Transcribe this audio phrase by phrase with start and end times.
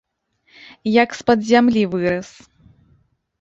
[1.03, 2.29] Як з-пад зямлі вырас!